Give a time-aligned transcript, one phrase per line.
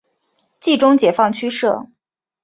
[0.59, 1.85] 冀中解放区设。